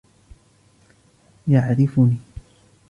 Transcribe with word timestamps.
يعرفني. 1.47 2.17